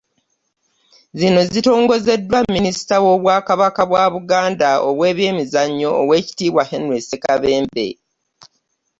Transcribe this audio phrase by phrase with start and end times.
[1.19, 7.87] Zino zitongozeddwa minisita w'obwakabaka bwa Buganda ow'ebyemizannyo oweekitiibwa Henry Ssekabembe